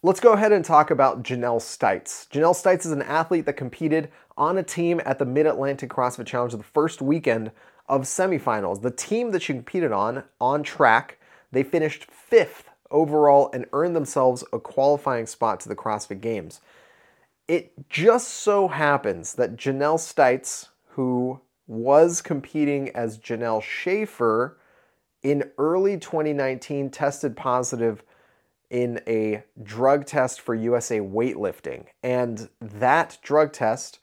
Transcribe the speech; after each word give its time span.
Let's 0.00 0.20
go 0.20 0.34
ahead 0.34 0.52
and 0.52 0.64
talk 0.64 0.92
about 0.92 1.24
Janelle 1.24 1.60
Stites. 1.60 2.28
Janelle 2.28 2.54
Stites 2.54 2.86
is 2.86 2.92
an 2.92 3.02
athlete 3.02 3.46
that 3.46 3.54
competed 3.54 4.12
on 4.36 4.56
a 4.56 4.62
team 4.62 5.00
at 5.04 5.18
the 5.18 5.24
Mid 5.24 5.44
Atlantic 5.44 5.90
CrossFit 5.90 6.24
Challenge 6.24 6.52
the 6.52 6.62
first 6.62 7.02
weekend 7.02 7.50
of 7.88 8.02
semifinals. 8.02 8.80
The 8.80 8.92
team 8.92 9.32
that 9.32 9.42
she 9.42 9.54
competed 9.54 9.90
on, 9.90 10.22
on 10.40 10.62
track, 10.62 11.18
they 11.50 11.64
finished 11.64 12.04
fifth 12.12 12.70
overall 12.92 13.50
and 13.52 13.66
earned 13.72 13.96
themselves 13.96 14.44
a 14.52 14.60
qualifying 14.60 15.26
spot 15.26 15.58
to 15.60 15.68
the 15.68 15.74
CrossFit 15.74 16.20
Games. 16.20 16.60
It 17.48 17.72
just 17.88 18.28
so 18.28 18.68
happens 18.68 19.34
that 19.34 19.56
Janelle 19.56 19.98
Stites, 19.98 20.68
who 20.90 21.40
was 21.66 22.22
competing 22.22 22.90
as 22.90 23.18
Janelle 23.18 23.64
Schaefer 23.64 24.58
in 25.24 25.50
early 25.58 25.98
2019, 25.98 26.88
tested 26.90 27.36
positive 27.36 28.04
in 28.70 29.00
a 29.06 29.42
drug 29.62 30.04
test 30.04 30.40
for 30.40 30.54
USA 30.54 31.00
weightlifting. 31.00 31.86
And 32.02 32.48
that 32.60 33.18
drug 33.22 33.52
test 33.52 33.98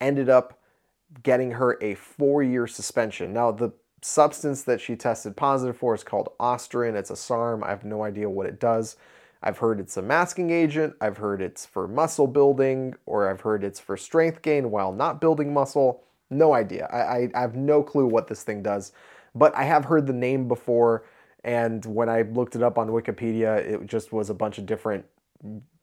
ended 0.00 0.28
up 0.28 0.58
getting 1.22 1.52
her 1.52 1.78
a 1.82 1.94
four 1.94 2.42
year 2.42 2.66
suspension. 2.66 3.32
Now, 3.32 3.50
the 3.52 3.72
substance 4.02 4.62
that 4.62 4.80
she 4.80 4.96
tested 4.96 5.36
positive 5.36 5.76
for 5.76 5.94
is 5.94 6.04
called 6.04 6.28
Ostarine. 6.38 6.94
It's 6.94 7.10
a 7.10 7.16
SARM. 7.16 7.64
I 7.64 7.70
have 7.70 7.84
no 7.84 8.04
idea 8.04 8.30
what 8.30 8.46
it 8.46 8.60
does. 8.60 8.96
I've 9.42 9.58
heard 9.58 9.80
it's 9.80 9.96
a 9.96 10.02
masking 10.02 10.50
agent. 10.50 10.94
I've 11.00 11.18
heard 11.18 11.40
it's 11.40 11.66
for 11.66 11.86
muscle 11.86 12.26
building, 12.26 12.94
or 13.04 13.30
I've 13.30 13.42
heard 13.42 13.64
it's 13.64 13.78
for 13.78 13.96
strength 13.96 14.42
gain 14.42 14.70
while 14.70 14.92
not 14.92 15.20
building 15.20 15.52
muscle. 15.52 16.02
No 16.30 16.54
idea. 16.54 16.88
I, 16.92 16.98
I, 16.98 17.30
I 17.34 17.40
have 17.42 17.54
no 17.54 17.82
clue 17.82 18.06
what 18.06 18.28
this 18.28 18.42
thing 18.42 18.62
does, 18.62 18.92
but 19.34 19.54
I 19.54 19.64
have 19.64 19.84
heard 19.84 20.06
the 20.06 20.12
name 20.12 20.48
before. 20.48 21.04
And 21.46 21.86
when 21.86 22.08
I 22.08 22.22
looked 22.22 22.56
it 22.56 22.62
up 22.62 22.76
on 22.76 22.88
Wikipedia, 22.88 23.58
it 23.58 23.86
just 23.86 24.12
was 24.12 24.30
a 24.30 24.34
bunch 24.34 24.58
of 24.58 24.66
different 24.66 25.06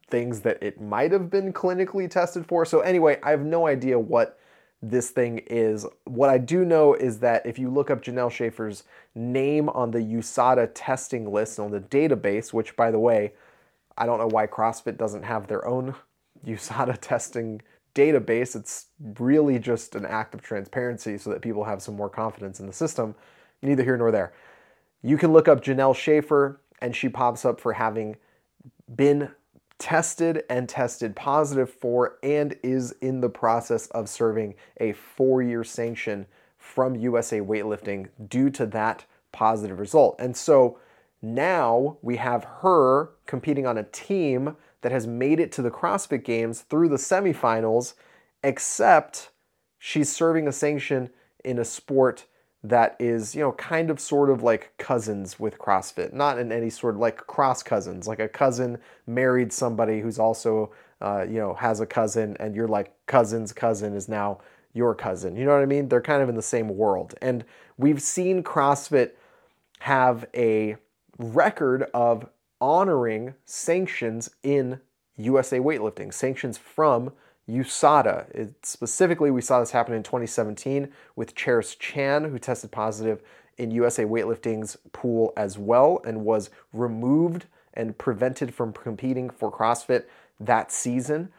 things 0.09 0.41
that 0.41 0.62
it 0.62 0.81
might 0.81 1.13
have 1.13 1.30
been 1.30 1.54
clinically 1.54 2.12
tested 2.12 2.45
for. 2.45 2.66
So, 2.66 2.81
anyway, 2.81 3.17
I 3.23 3.31
have 3.31 3.45
no 3.45 3.65
idea 3.65 3.98
what 3.98 4.37
this 4.82 5.12
thing 5.12 5.37
is. 5.48 5.87
What 6.04 6.29
I 6.29 6.37
do 6.37 6.65
know 6.65 6.93
is 6.93 7.20
that 7.20 7.46
if 7.46 7.57
you 7.57 7.70
look 7.70 7.90
up 7.90 8.04
Janelle 8.04 8.29
Schaefer's 8.29 8.84
name 9.15 9.70
on 9.70 9.91
the 9.91 9.99
USADA 9.99 10.71
testing 10.76 11.32
list 11.32 11.57
on 11.57 11.71
the 11.71 11.80
database, 11.80 12.52
which 12.52 12.76
by 12.76 12.91
the 12.91 12.99
way, 12.99 13.32
I 13.98 14.05
don't 14.05 14.20
know 14.20 14.27
why 14.27 14.48
CrossFit 14.48 14.98
doesn't 14.98 15.24
have 15.24 15.48
their 15.48 15.65
own 15.65 15.96
USADA 16.46 16.98
testing 16.99 17.62
database. 17.96 18.54
It's 18.54 18.87
really 19.15 19.59
just 19.59 19.96
an 19.96 20.05
act 20.05 20.34
of 20.34 20.41
transparency 20.41 21.18
so 21.18 21.30
that 21.30 21.41
people 21.41 21.63
have 21.63 21.82
some 21.82 21.96
more 21.96 22.09
confidence 22.09 22.59
in 22.59 22.68
the 22.68 22.74
system. 22.74 23.15
Neither 23.62 23.84
here 23.84 23.96
nor 23.96 24.12
there. 24.12 24.34
You 25.04 25.18
can 25.18 25.34
look 25.34 25.49
up 25.49 25.62
Janelle 25.62 25.96
Schaefer, 25.96 26.62
and 26.82 26.96
she 26.96 27.09
pops 27.09 27.46
up 27.46 27.59
for 27.59 27.73
having 27.73 28.15
been 28.93 29.32
tested 29.77 30.43
and 30.49 30.70
tested 30.70 31.15
positive 31.15 31.70
for 31.70 32.18
and 32.23 32.55
is 32.63 32.93
in 33.01 33.20
the 33.20 33.29
process 33.29 33.87
of 33.87 34.07
serving 34.07 34.55
a 34.79 34.93
four 34.93 35.41
year 35.41 35.63
sanction 35.63 36.26
from 36.57 36.96
USA 36.96 37.41
Weightlifting 37.41 38.07
due 38.29 38.49
to 38.51 38.65
that 38.68 39.05
positive 39.34 39.79
result. 39.79 40.15
And 40.20 40.37
so 40.37 40.79
now 41.21 41.98
we 42.01 42.18
have 42.18 42.46
her 42.62 43.12
competing 43.26 43.65
on 43.68 43.77
a 43.77 43.84
team 43.84 44.55
that 44.81 44.91
has 44.93 45.07
made 45.07 45.40
it 45.40 45.51
to 45.54 45.62
the 45.62 45.71
CrossFit 45.71 46.24
Games 46.24 46.62
through 46.62 46.90
the 46.90 46.96
semifinals, 46.96 47.93
except 48.43 49.31
she's 49.77 50.09
serving 50.09 50.48
a 50.48 50.54
sanction 50.54 51.09
in 51.43 51.59
a 51.59 51.65
sport 51.65 52.26
that 52.63 52.95
is, 52.97 53.35
you 53.35 53.41
know, 53.41 53.51
kind 53.53 53.89
of 53.89 53.99
sort 53.99 54.29
of 54.29 54.41
like 54.41 54.73
cousins 54.77 55.39
with 55.39 55.57
CrossFit, 55.57 56.13
not 56.13 56.39
in 56.39 56.51
any 56.51 56.69
sort 56.69 56.95
of 56.95 57.01
like 57.01 57.17
cross 57.17 57.61
cousins, 57.61 58.07
like 58.07 58.19
a 58.19 58.27
cousin 58.27 58.77
married 59.05 59.51
somebody 59.51 59.99
who's 59.99 60.17
also, 60.17 60.71
uh, 61.01 61.25
you 61.27 61.39
know, 61.39 61.53
has 61.53 61.81
a 61.81 61.85
cousin, 61.85 62.37
and 62.39 62.55
you're 62.55 62.67
like 62.67 62.93
cousin's 63.05 63.51
cousin 63.51 63.93
is 63.93 64.07
now 64.07 64.39
your 64.73 64.95
cousin. 64.95 65.35
You 65.35 65.45
know 65.45 65.53
what 65.53 65.61
I 65.61 65.66
mean? 65.66 65.89
They're 65.89 66.01
kind 66.01 66.23
of 66.23 66.29
in 66.29 66.35
the 66.35 66.41
same 66.41 66.69
world. 66.69 67.16
And 67.22 67.44
we've 67.78 68.02
seen 68.02 68.44
CrossFit 68.44 69.12
have 69.79 70.25
a 70.34 70.78
record 71.18 71.84
of 71.94 72.28
honoring 72.62 73.34
sanctions 73.46 74.29
in 74.41 74.79
USA 75.18 75.59
weightlifting, 75.59 76.13
sanctions 76.13 76.57
from 76.57 77.12
USADA. 77.50 78.30
It, 78.31 78.66
specifically, 78.66 79.31
we 79.31 79.42
saw 79.42 79.59
this 79.59 79.72
happen 79.72 79.94
in 79.94 80.04
2017 80.04 80.92
with 81.16 81.36
Cheris 81.36 81.78
Chan, 81.78 82.26
who 82.26 82.40
tested 82.40 82.72
positive 82.72 83.22
in 83.58 83.72
USA 83.72 84.04
Weightlifting's 84.04 84.78
pool 84.92 85.34
as 85.38 85.58
well 85.58 86.02
and 86.06 86.26
was 86.26 86.50
removed 86.72 87.46
and 87.74 87.98
prevented 87.98 88.53
from 88.53 88.74
competing 88.74 89.30
for 89.30 89.52
CrossFit 89.52 90.06
that 90.40 90.72
season. 90.72 91.30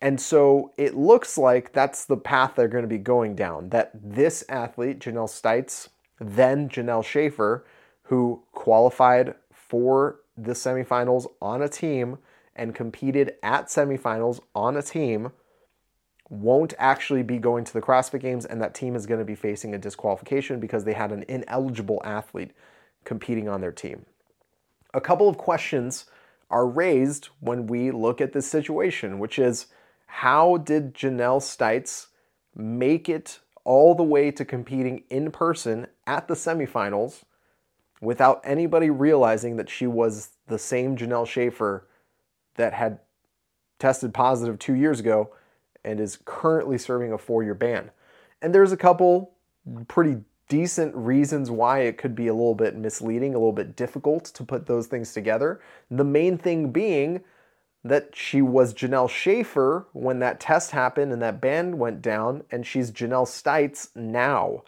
And 0.00 0.20
so 0.20 0.72
it 0.78 0.96
looks 0.96 1.36
like 1.36 1.72
that's 1.72 2.06
the 2.06 2.16
path 2.16 2.54
they're 2.56 2.68
going 2.68 2.82
to 2.82 2.88
be 2.88 2.98
going 2.98 3.34
down. 3.34 3.68
That 3.68 3.90
this 3.94 4.44
athlete, 4.48 4.98
Janelle 4.98 5.28
Stites, 5.28 5.88
then 6.18 6.68
Janelle 6.68 7.04
Schaefer, 7.04 7.66
who 8.04 8.42
qualified 8.52 9.34
for 9.52 10.20
the 10.36 10.52
semifinals 10.52 11.26
on 11.42 11.60
a 11.62 11.68
team 11.68 12.18
and 12.56 12.74
competed 12.74 13.34
at 13.42 13.66
semifinals 13.66 14.40
on 14.54 14.76
a 14.76 14.82
team, 14.82 15.32
won't 16.30 16.72
actually 16.78 17.24
be 17.24 17.38
going 17.38 17.64
to 17.64 17.72
the 17.72 17.82
CrossFit 17.82 18.20
Games, 18.20 18.46
and 18.46 18.62
that 18.62 18.72
team 18.72 18.94
is 18.94 19.04
going 19.04 19.18
to 19.18 19.24
be 19.24 19.34
facing 19.34 19.74
a 19.74 19.78
disqualification 19.78 20.60
because 20.60 20.84
they 20.84 20.92
had 20.92 21.10
an 21.12 21.24
ineligible 21.28 22.00
athlete 22.04 22.52
competing 23.04 23.48
on 23.48 23.60
their 23.60 23.72
team. 23.72 24.06
A 24.94 25.00
couple 25.00 25.28
of 25.28 25.36
questions 25.36 26.06
are 26.48 26.66
raised 26.66 27.28
when 27.40 27.66
we 27.66 27.90
look 27.90 28.20
at 28.20 28.32
this 28.32 28.46
situation, 28.46 29.18
which 29.18 29.38
is 29.38 29.66
how 30.06 30.56
did 30.56 30.94
Janelle 30.94 31.40
Stites 31.40 32.06
make 32.54 33.08
it 33.08 33.40
all 33.64 33.94
the 33.94 34.02
way 34.02 34.30
to 34.30 34.44
competing 34.44 35.02
in 35.10 35.30
person 35.30 35.86
at 36.06 36.28
the 36.28 36.34
semifinals 36.34 37.22
without 38.00 38.40
anybody 38.44 38.88
realizing 38.88 39.56
that 39.56 39.68
she 39.68 39.86
was 39.86 40.30
the 40.46 40.58
same 40.58 40.96
Janelle 40.96 41.26
Schaefer 41.26 41.86
that 42.54 42.72
had 42.72 43.00
tested 43.78 44.14
positive 44.14 44.58
two 44.58 44.74
years 44.74 45.00
ago 45.00 45.30
and 45.84 46.00
is 46.00 46.18
currently 46.24 46.78
serving 46.78 47.12
a 47.12 47.18
four 47.18 47.42
year 47.42 47.54
ban. 47.54 47.90
And 48.42 48.54
there's 48.54 48.72
a 48.72 48.76
couple 48.76 49.32
pretty 49.88 50.18
decent 50.48 50.94
reasons 50.94 51.50
why 51.50 51.80
it 51.80 51.96
could 51.96 52.14
be 52.14 52.26
a 52.26 52.34
little 52.34 52.54
bit 52.54 52.76
misleading, 52.76 53.34
a 53.34 53.38
little 53.38 53.52
bit 53.52 53.76
difficult 53.76 54.24
to 54.24 54.44
put 54.44 54.66
those 54.66 54.86
things 54.86 55.12
together. 55.12 55.60
The 55.90 56.04
main 56.04 56.38
thing 56.38 56.72
being 56.72 57.22
that 57.84 58.14
she 58.14 58.42
was 58.42 58.74
Janelle 58.74 59.08
Schaefer 59.08 59.86
when 59.92 60.18
that 60.18 60.40
test 60.40 60.72
happened 60.72 61.12
and 61.12 61.22
that 61.22 61.40
ban 61.40 61.78
went 61.78 62.02
down, 62.02 62.42
and 62.50 62.66
she's 62.66 62.90
Janelle 62.90 63.26
Stites 63.26 63.94
now. 63.96 64.64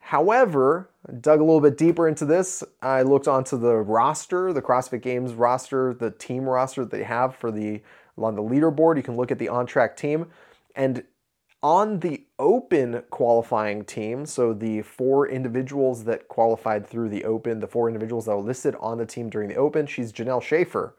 However, 0.00 0.88
dug 1.20 1.40
a 1.40 1.44
little 1.44 1.60
bit 1.60 1.76
deeper 1.76 2.08
into 2.08 2.24
this. 2.24 2.64
I 2.80 3.02
looked 3.02 3.28
onto 3.28 3.58
the 3.58 3.76
roster, 3.76 4.52
the 4.54 4.62
CrossFit 4.62 5.02
Games 5.02 5.34
roster, 5.34 5.92
the 5.92 6.10
team 6.10 6.44
roster 6.44 6.82
that 6.84 6.90
they 6.90 7.04
have 7.04 7.36
for 7.36 7.50
the 7.50 7.82
on 8.16 8.34
the 8.34 8.42
leaderboard. 8.42 8.96
You 8.96 9.02
can 9.02 9.16
look 9.16 9.30
at 9.30 9.38
the 9.38 9.48
on 9.50 9.66
track 9.66 9.96
team. 9.96 10.26
And 10.78 11.02
on 11.60 11.98
the 11.98 12.24
open 12.38 13.02
qualifying 13.10 13.84
team, 13.84 14.24
so 14.24 14.54
the 14.54 14.82
four 14.82 15.28
individuals 15.28 16.04
that 16.04 16.28
qualified 16.28 16.86
through 16.86 17.08
the 17.08 17.24
open, 17.24 17.58
the 17.58 17.66
four 17.66 17.88
individuals 17.88 18.26
that 18.26 18.36
were 18.36 18.42
listed 18.42 18.76
on 18.78 18.98
the 18.98 19.04
team 19.04 19.28
during 19.28 19.48
the 19.48 19.56
open, 19.56 19.86
she's 19.86 20.12
Janelle 20.12 20.40
Schaefer. 20.40 20.94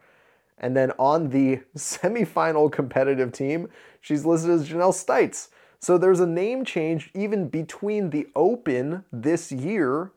And 0.58 0.76
then 0.76 0.92
on 1.00 1.30
the 1.30 1.62
semifinal 1.78 2.70
competitive 2.70 3.32
team, 3.32 3.70
she's 4.02 4.26
listed 4.26 4.52
as 4.52 4.68
Janelle 4.68 4.94
Stites. 4.94 5.48
So 5.80 5.98
there's 5.98 6.20
a 6.20 6.28
name 6.28 6.66
change 6.66 7.10
even 7.16 7.48
between 7.48 8.10
the 8.10 8.28
open 8.36 9.06
this 9.14 9.50
year 9.50 10.12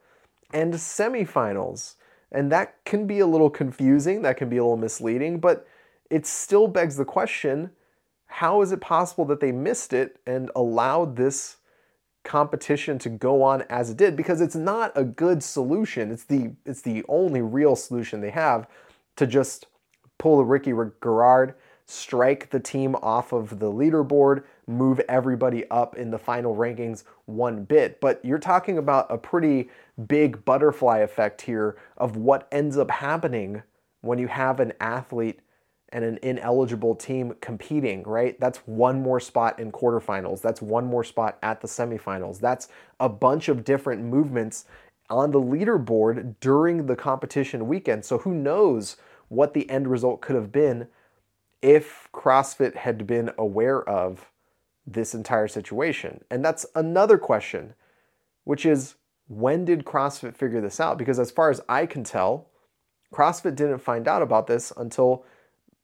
and 0.53 0.75
semifinals. 0.75 1.95
And 2.33 2.51
that 2.51 2.85
can 2.85 3.07
be 3.07 3.21
a 3.21 3.27
little 3.29 3.51
confusing, 3.51 4.23
that 4.23 4.39
can 4.39 4.49
be 4.49 4.57
a 4.57 4.65
little 4.65 4.77
misleading, 4.77 5.39
but 5.39 5.69
it 6.11 6.27
still 6.27 6.67
begs 6.67 6.97
the 6.97 7.05
question 7.05 7.71
how 8.33 8.63
is 8.63 8.73
it 8.73 8.81
possible 8.81 9.25
that 9.27 9.41
they 9.41 9.53
missed 9.53 9.93
it 9.93 10.19
and 10.27 10.51
allowed 10.57 11.17
this 11.17 11.59
competition 12.25 12.99
to 12.99 13.11
go 13.11 13.43
on 13.43 13.63
as 13.69 13.91
it 13.91 13.99
did? 13.99 14.17
Because 14.17 14.41
it's 14.41 14.57
not 14.57 14.91
a 14.95 15.05
good 15.05 15.43
solution. 15.43 16.11
It's 16.11 16.25
the 16.25 16.53
it's 16.65 16.81
the 16.81 17.05
only 17.09 17.43
real 17.43 17.77
solution 17.77 18.21
they 18.21 18.31
have 18.31 18.67
to 19.17 19.27
just 19.27 19.67
pull 20.19 20.39
the 20.39 20.45
Ricky 20.45 20.73
Garard 21.01 21.55
strike 21.85 22.49
the 22.51 22.61
team 22.61 22.95
off 22.97 23.33
of 23.33 23.59
the 23.59 23.71
leaderboard 23.71 24.45
move 24.67 25.01
everybody 25.09 25.69
up 25.71 25.97
in 25.97 26.11
the 26.11 26.19
final 26.19 26.57
rankings 26.57 27.05
one 27.27 27.65
bit. 27.65 28.01
But 28.01 28.25
you're 28.25 28.39
talking 28.39 28.79
about 28.79 29.07
a 29.11 29.19
pretty 29.19 29.69
big 30.07 30.43
butterfly 30.45 30.99
effect 30.99 31.43
here 31.43 31.77
of 31.99 32.17
what 32.17 32.49
ends 32.51 32.79
up 32.79 32.91
happening 32.91 33.63
when 34.01 34.19
you 34.19 34.29
have 34.29 34.59
an 34.59 34.73
athlete 34.81 35.41
and 35.93 36.05
an 36.05 36.19
ineligible 36.23 36.95
team 36.95 37.35
competing, 37.41 38.03
right? 38.05 38.39
That's 38.41 38.59
one 38.59 39.03
more 39.03 39.21
spot 39.21 39.59
in 39.59 39.71
quarterfinals. 39.71 40.41
That's 40.41 40.63
one 40.63 40.87
more 40.87 41.05
spot 41.05 41.39
at 41.43 41.61
the 41.61 41.69
semifinals. 41.69 42.41
That's 42.41 42.69
a 42.99 43.09
bunch 43.09 43.49
of 43.49 43.65
different 43.65 44.03
movements 44.03 44.65
on 45.11 45.31
the 45.31 45.41
leaderboard 45.41 46.37
during 46.41 46.87
the 46.87 46.97
competition 46.97 47.69
weekend. 47.69 48.05
So 48.05 48.19
who 48.19 48.35
knows 48.35 48.97
what 49.29 49.55
the 49.55 49.69
end 49.69 49.87
result 49.89 50.23
could 50.23 50.37
have 50.37 50.51
been 50.51 50.89
if 51.61 52.09
CrossFit 52.13 52.77
had 52.77 53.07
been 53.07 53.31
aware 53.39 53.87
of 53.89 54.31
this 54.87 55.15
entire 55.15 55.49
situation. 55.49 56.25
And 56.31 56.45
that's 56.45 56.67
another 56.75 57.19
question, 57.19 57.75
which 58.45 58.67
is 58.67 58.97
when 59.29 59.65
did 59.65 59.85
CrossFit 59.85 60.37
figure 60.37 60.61
this 60.61 60.81
out? 60.81 60.99
Because 60.99 61.19
as 61.19 61.31
far 61.31 61.51
as 61.51 61.61
I 61.69 61.87
can 61.87 62.03
tell, 62.03 62.49
CrossFit 63.15 63.55
didn't 63.55 63.79
find 63.79 64.09
out 64.09 64.23
about 64.23 64.47
this 64.47 64.73
until 64.77 65.25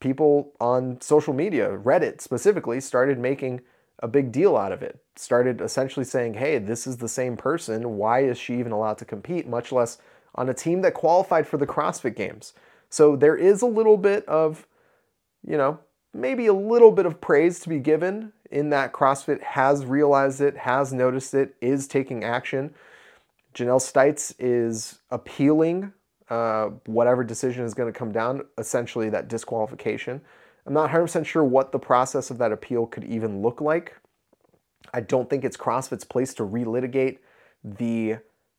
people 0.00 0.53
on 0.61 1.00
social 1.00 1.35
media, 1.35 1.71
Reddit 1.71 2.21
specifically, 2.21 2.81
started 2.81 3.19
making 3.19 3.61
a 4.00 4.09
big 4.09 4.31
deal 4.31 4.56
out 4.56 4.73
of 4.73 4.83
it. 4.83 5.00
Started 5.17 5.61
essentially 5.61 6.05
saying, 6.05 6.35
hey, 6.35 6.59
this 6.59 6.87
is 6.87 6.99
the 6.99 7.09
same 7.09 7.37
person. 7.37 7.97
Why 7.97 8.21
is 8.21 8.39
she 8.39 8.59
even 8.59 8.73
allowed 8.73 8.99
to 8.99 9.05
compete, 9.05 9.49
much 9.49 9.73
less 9.73 9.99
on 10.35 10.49
a 10.49 10.55
team 10.55 10.83
that 10.83 10.95
qualified 10.95 11.47
for 11.47 11.56
the 11.56 11.67
CrossFit 11.67 12.15
Games? 12.15 12.53
So 12.91 13.17
there 13.17 13.37
is 13.37 13.61
a 13.61 13.67
little 13.67 13.97
bit 13.97 14.25
of, 14.27 14.67
you 15.45 15.56
know, 15.56 15.81
maybe 16.15 16.47
a 16.47 16.55
little 16.55 16.93
bit 16.93 17.06
of 17.06 17.21
praise 17.21 17.61
to 17.61 17.69
be 17.69 17.79
given 17.79 18.33
in 18.50 18.71
that 18.71 18.93
CrossFit 18.93 19.43
has 19.43 19.85
realized 19.85 20.41
it, 20.41 20.56
has 20.56 20.93
noticed 20.93 21.35
it, 21.35 21.55
is 21.61 21.87
taking 21.87 22.25
action. 22.25 22.75
Janelle 23.55 23.83
Stites 23.83 24.35
is 24.39 25.00
appealing 25.11 25.93
uh, 26.31 26.67
whatever 26.87 27.25
decision 27.25 27.65
is 27.65 27.75
going 27.75 27.93
to 27.93 27.99
come 27.99 28.13
down, 28.13 28.43
essentially 28.59 29.09
that 29.11 29.29
disqualification. 29.29 30.21
I'm 30.67 30.75
not 30.75 30.91
100% 30.91 31.25
sure 31.25 31.45
what 31.45 31.73
the 31.73 31.79
process 31.79 32.31
of 32.31 32.39
that 32.39 32.53
appeal 32.53 32.87
could 32.87 33.05
even 33.05 33.41
look 33.41 33.61
like. 33.61 33.97
I 34.93 35.01
don't 35.01 35.29
think 35.29 35.45
it's 35.45 35.57
CrossFit's 35.57 36.05
place 36.05 36.35
to 36.35 36.43
relitigate 36.43 37.19
the 37.65 38.19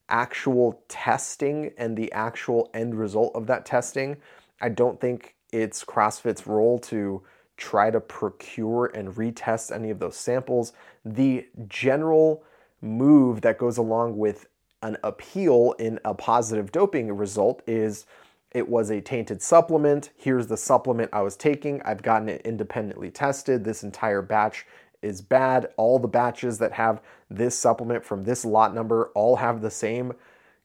actual 0.10 0.84
testing 0.88 1.72
and 1.78 1.96
the 1.96 2.12
actual 2.12 2.70
end 2.74 2.96
result 2.96 3.36
of 3.36 3.48
that 3.48 3.66
testing. 3.66 4.18
I 4.60 4.70
don't 4.70 5.00
think 5.00 5.36
it's 5.52 5.84
CrossFit's 5.84 6.48
role 6.48 6.80
to 6.80 7.24
try 7.58 7.92
to 7.92 8.00
procure 8.00 8.88
and 8.88 9.10
retest 9.10 9.74
any 9.74 9.90
of 9.90 10.00
those 10.00 10.16
samples. 10.16 10.74
The 11.06 11.48
general 11.68 12.44
move 12.82 13.42
that 13.42 13.58
goes 13.58 13.78
along 13.78 14.18
with 14.18 14.48
an 14.82 14.98
appeal 15.04 15.76
in 15.80 16.00
a 16.06 16.14
positive 16.14 16.72
doping 16.72 17.12
result 17.12 17.62
is 17.68 18.06
it 18.52 18.68
was 18.68 18.90
a 18.90 19.02
tainted 19.02 19.42
supplement. 19.42 20.12
Here's 20.18 20.48
the 20.48 20.58
supplement 20.58 21.12
I 21.14 21.22
was 21.22 21.36
taking. 21.36 21.82
I've 21.84 22.02
gotten 22.02 22.30
it 22.30 22.42
independently 22.44 23.12
tested. 23.12 23.64
This 23.64 23.84
entire 23.84 24.22
batch 24.22 24.66
is 25.02 25.22
bad. 25.22 25.70
All 25.78 26.00
the 26.00 26.08
batches 26.08 26.58
that 26.58 26.74
have 26.74 27.02
this 27.30 27.58
supplement 27.58 28.04
from 28.04 28.24
this 28.24 28.44
lot 28.44 28.74
number 28.74 29.12
all 29.16 29.36
have 29.38 29.62
the 29.62 29.70
same 29.70 30.14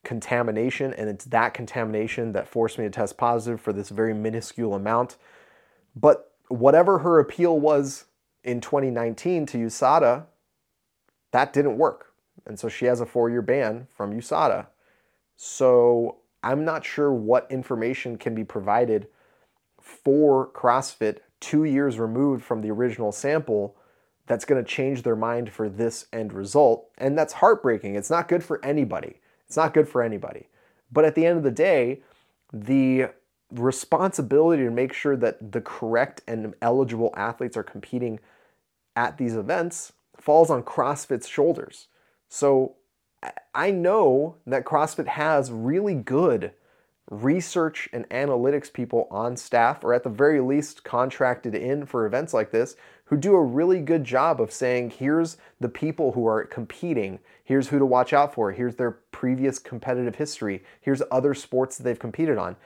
contamination, 0.03 0.93
and 0.93 1.09
it's 1.09 1.25
that 1.25 1.53
contamination 1.53 2.31
that 2.33 2.47
forced 2.47 2.77
me 2.77 2.85
to 2.85 2.89
test 2.89 3.17
positive 3.17 3.59
for 3.59 3.73
this 3.73 3.89
very 3.89 4.13
minuscule 4.13 4.73
amount. 4.73 5.17
But 5.95 6.31
whatever 6.47 6.99
her 6.99 7.19
appeal 7.19 7.59
was 7.59 8.05
in 8.43 8.61
2019 8.61 9.45
to 9.47 9.57
USADA, 9.57 10.25
that 11.31 11.53
didn't 11.53 11.77
work. 11.77 12.13
And 12.45 12.59
so 12.59 12.69
she 12.69 12.85
has 12.85 13.01
a 13.01 13.05
four 13.05 13.29
year 13.29 13.41
ban 13.41 13.87
from 13.95 14.13
USADA. 14.13 14.67
So 15.35 16.17
I'm 16.43 16.63
not 16.63 16.85
sure 16.85 17.11
what 17.11 17.47
information 17.49 18.17
can 18.17 18.35
be 18.35 18.43
provided 18.43 19.07
for 19.79 20.49
CrossFit 20.51 21.19
two 21.39 21.63
years 21.63 21.99
removed 21.99 22.43
from 22.43 22.61
the 22.61 22.71
original 22.71 23.11
sample 23.11 23.75
that's 24.27 24.45
going 24.45 24.63
to 24.63 24.67
change 24.67 25.03
their 25.03 25.15
mind 25.15 25.51
for 25.51 25.69
this 25.69 26.07
end 26.11 26.33
result. 26.33 26.89
And 26.97 27.17
that's 27.17 27.33
heartbreaking. 27.33 27.95
It's 27.95 28.09
not 28.09 28.27
good 28.27 28.43
for 28.43 28.63
anybody. 28.65 29.19
It's 29.47 29.57
not 29.57 29.73
good 29.73 29.87
for 29.87 30.01
anybody. 30.01 30.49
But 30.91 31.05
at 31.05 31.15
the 31.15 31.25
end 31.25 31.37
of 31.37 31.43
the 31.43 31.51
day, 31.51 32.01
the 32.51 33.09
responsibility 33.51 34.63
to 34.63 34.71
make 34.71 34.93
sure 34.93 35.15
that 35.17 35.51
the 35.51 35.61
correct 35.61 36.21
and 36.27 36.55
eligible 36.61 37.13
athletes 37.15 37.55
are 37.55 37.63
competing 37.63 38.19
at 38.95 39.17
these 39.17 39.35
events 39.35 39.93
falls 40.17 40.49
on 40.49 40.63
CrossFit's 40.63 41.27
shoulders. 41.27 41.87
So 42.35 42.75
I 43.53 43.71
know 43.71 44.35
that 44.45 44.65
CrossFit 44.65 45.07
has 45.07 45.53
really 45.53 45.95
good 45.95 46.51
research 47.09 47.87
and 47.93 48.09
analytics 48.09 48.73
people 48.73 49.07
on 49.09 49.37
staff, 49.37 49.85
or 49.85 49.93
at 49.93 50.03
the 50.03 50.09
very 50.09 50.41
least 50.41 50.83
contracted 50.83 51.55
in 51.55 51.85
for 51.85 52.05
events 52.05 52.33
like 52.33 52.51
this, 52.51 52.75
who 53.05 53.15
do 53.15 53.35
a 53.35 53.41
really 53.41 53.79
good 53.79 54.03
job 54.03 54.41
of 54.41 54.51
saying, 54.51 54.89
here's 54.89 55.37
the 55.61 55.69
people 55.69 56.11
who 56.11 56.27
are 56.27 56.43
competing, 56.43 57.19
here's 57.45 57.69
who 57.69 57.79
to 57.79 57.85
watch 57.85 58.11
out 58.11 58.33
for, 58.33 58.51
here's 58.51 58.75
their 58.75 58.91
previous 58.91 59.57
competitive 59.57 60.15
history, 60.15 60.61
here's 60.81 61.01
other 61.09 61.33
sports 61.33 61.77
that 61.77 61.83
they've 61.83 61.97
competed 61.97 62.37
on. 62.37 62.57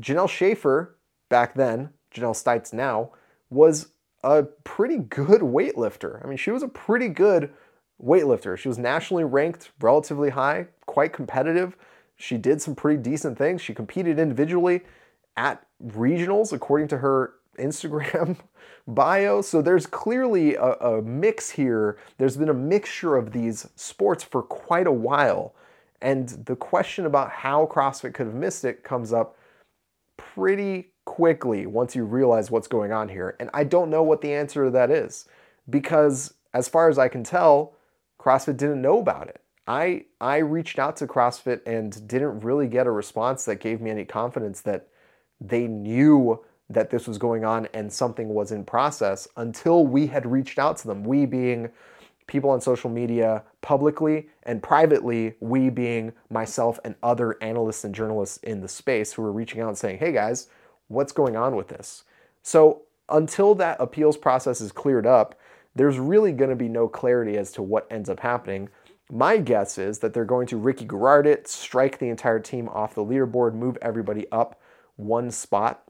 Janelle 0.00 0.30
Schaefer, 0.30 0.96
back 1.28 1.52
then, 1.52 1.90
Janelle 2.14 2.32
Stites 2.32 2.72
now, 2.72 3.10
was 3.50 3.88
a 4.24 4.44
pretty 4.64 4.96
good 4.96 5.42
weightlifter. 5.42 6.24
I 6.24 6.28
mean, 6.28 6.38
she 6.38 6.50
was 6.50 6.62
a 6.62 6.68
pretty 6.68 7.08
good 7.08 7.52
weightlifter. 8.02 8.56
She 8.56 8.68
was 8.68 8.78
nationally 8.78 9.24
ranked 9.24 9.70
relatively 9.80 10.30
high, 10.30 10.66
quite 10.86 11.12
competitive. 11.12 11.76
She 12.16 12.36
did 12.36 12.60
some 12.60 12.74
pretty 12.74 13.02
decent 13.02 13.38
things. 13.38 13.62
She 13.62 13.74
competed 13.74 14.18
individually 14.18 14.82
at 15.36 15.64
regionals, 15.84 16.52
according 16.52 16.88
to 16.88 16.98
her 16.98 17.34
Instagram 17.58 18.36
bio. 18.88 19.40
So 19.40 19.62
there's 19.62 19.86
clearly 19.86 20.54
a, 20.54 20.72
a, 20.74 21.02
mix 21.02 21.50
here. 21.50 21.98
There's 22.18 22.36
been 22.36 22.48
a 22.48 22.54
mixture 22.54 23.16
of 23.16 23.32
these 23.32 23.68
sports 23.76 24.24
for 24.24 24.42
quite 24.42 24.86
a 24.86 24.92
while. 24.92 25.54
And 26.00 26.28
the 26.28 26.56
question 26.56 27.06
about 27.06 27.30
how 27.30 27.66
CrossFit 27.66 28.14
could 28.14 28.26
have 28.26 28.34
missed 28.34 28.64
it 28.64 28.84
comes 28.84 29.12
up 29.12 29.36
pretty 30.16 30.90
quickly 31.04 31.66
once 31.66 31.96
you 31.96 32.04
realize 32.04 32.50
what's 32.50 32.68
going 32.68 32.92
on 32.92 33.08
here. 33.08 33.36
And 33.40 33.50
I 33.52 33.64
don't 33.64 33.90
know 33.90 34.02
what 34.02 34.20
the 34.20 34.32
answer 34.32 34.64
to 34.64 34.70
that 34.70 34.90
is 34.90 35.26
because, 35.68 36.34
as 36.54 36.68
far 36.68 36.88
as 36.88 36.98
I 36.98 37.08
can 37.08 37.24
tell, 37.24 37.74
CrossFit 38.28 38.58
didn't 38.58 38.82
know 38.82 38.98
about 38.98 39.28
it. 39.28 39.40
I, 39.66 40.04
I 40.20 40.36
reached 40.38 40.78
out 40.78 40.98
to 40.98 41.06
CrossFit 41.06 41.62
and 41.66 42.06
didn't 42.06 42.40
really 42.40 42.66
get 42.66 42.86
a 42.86 42.90
response 42.90 43.46
that 43.46 43.58
gave 43.58 43.80
me 43.80 43.90
any 43.90 44.04
confidence 44.04 44.60
that 44.62 44.88
they 45.40 45.66
knew 45.66 46.44
that 46.68 46.90
this 46.90 47.08
was 47.08 47.16
going 47.16 47.46
on 47.46 47.68
and 47.72 47.90
something 47.90 48.28
was 48.28 48.52
in 48.52 48.66
process 48.66 49.28
until 49.38 49.86
we 49.86 50.08
had 50.08 50.30
reached 50.30 50.58
out 50.58 50.76
to 50.76 50.88
them. 50.88 51.04
We 51.04 51.24
being 51.24 51.70
people 52.26 52.50
on 52.50 52.60
social 52.60 52.90
media 52.90 53.44
publicly 53.62 54.28
and 54.42 54.62
privately, 54.62 55.36
we 55.40 55.70
being 55.70 56.12
myself 56.28 56.78
and 56.84 56.96
other 57.02 57.42
analysts 57.42 57.84
and 57.84 57.94
journalists 57.94 58.36
in 58.38 58.60
the 58.60 58.68
space 58.68 59.14
who 59.14 59.22
were 59.22 59.32
reaching 59.32 59.62
out 59.62 59.68
and 59.68 59.78
saying, 59.78 60.00
hey 60.00 60.12
guys, 60.12 60.48
what's 60.88 61.12
going 61.12 61.34
on 61.34 61.56
with 61.56 61.68
this? 61.68 62.04
So 62.42 62.82
until 63.08 63.54
that 63.54 63.78
appeals 63.80 64.18
process 64.18 64.60
is 64.60 64.70
cleared 64.70 65.06
up, 65.06 65.34
there's 65.74 65.98
really 65.98 66.32
going 66.32 66.50
to 66.50 66.56
be 66.56 66.68
no 66.68 66.88
clarity 66.88 67.36
as 67.36 67.52
to 67.52 67.62
what 67.62 67.86
ends 67.90 68.08
up 68.08 68.20
happening. 68.20 68.68
My 69.10 69.38
guess 69.38 69.78
is 69.78 70.00
that 70.00 70.12
they're 70.12 70.24
going 70.24 70.46
to 70.48 70.56
Ricky 70.56 70.84
Garard 70.84 71.26
it, 71.26 71.48
strike 71.48 71.98
the 71.98 72.08
entire 72.08 72.40
team 72.40 72.68
off 72.68 72.94
the 72.94 73.04
leaderboard, 73.04 73.54
move 73.54 73.78
everybody 73.80 74.26
up 74.30 74.60
one 74.96 75.30
spot 75.30 75.84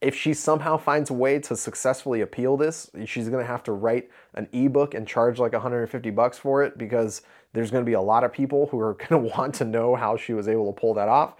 if 0.00 0.14
she 0.14 0.34
somehow 0.34 0.76
finds 0.76 1.10
a 1.10 1.14
way 1.14 1.38
to 1.38 1.56
successfully 1.56 2.20
appeal 2.20 2.56
this, 2.56 2.90
she's 3.06 3.28
going 3.28 3.42
to 3.42 3.50
have 3.50 3.62
to 3.64 3.72
write 3.72 4.10
an 4.34 4.48
ebook 4.52 4.94
and 4.94 5.06
charge 5.06 5.38
like 5.38 5.52
150 5.52 6.10
bucks 6.10 6.38
for 6.38 6.62
it 6.62 6.76
because 6.76 7.22
there's 7.54 7.70
going 7.70 7.82
to 7.82 7.88
be 7.88 7.94
a 7.94 8.00
lot 8.00 8.22
of 8.22 8.32
people 8.32 8.66
who 8.66 8.78
are 8.78 8.94
going 9.08 9.22
to 9.22 9.36
want 9.36 9.54
to 9.56 9.64
know 9.64 9.96
how 9.96 10.16
she 10.16 10.34
was 10.34 10.48
able 10.48 10.72
to 10.72 10.78
pull 10.78 10.94
that 10.94 11.08
off. 11.08 11.34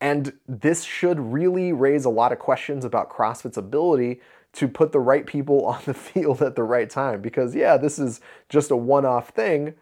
And 0.00 0.32
this 0.48 0.82
should 0.82 1.20
really 1.20 1.72
raise 1.72 2.04
a 2.04 2.10
lot 2.10 2.32
of 2.32 2.40
questions 2.40 2.84
about 2.84 3.08
CrossFit's 3.08 3.56
ability 3.56 4.20
to 4.54 4.68
put 4.68 4.92
the 4.92 5.00
right 5.00 5.26
people 5.26 5.66
on 5.66 5.80
the 5.84 5.94
field 5.94 6.42
at 6.42 6.56
the 6.56 6.62
right 6.62 6.90
time 6.90 7.20
because 7.20 7.54
yeah, 7.54 7.76
this 7.76 7.98
is 7.98 8.20
just 8.48 8.70
a 8.70 8.76
one-off 8.76 9.30
thing, 9.30 9.74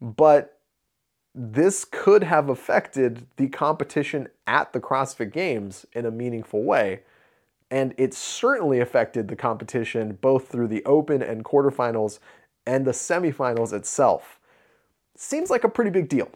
but 0.00 0.58
this 1.34 1.84
could 1.84 2.24
have 2.24 2.48
affected 2.48 3.26
the 3.36 3.48
competition 3.48 4.28
at 4.46 4.72
the 4.72 4.80
CrossFit 4.80 5.32
Games 5.32 5.86
in 5.92 6.04
a 6.04 6.10
meaningful 6.10 6.64
way 6.64 7.02
and 7.70 7.94
it 7.98 8.14
certainly 8.14 8.80
affected 8.80 9.28
the 9.28 9.36
competition 9.36 10.18
both 10.20 10.48
through 10.48 10.68
the 10.68 10.84
open 10.84 11.22
and 11.22 11.44
quarterfinals 11.44 12.18
and 12.66 12.86
the 12.86 12.92
semifinals 12.92 13.72
itself. 13.72 14.40
Seems 15.16 15.50
like 15.50 15.64
a 15.64 15.68
pretty 15.68 15.90
big 15.90 16.08
deal. 16.08 16.30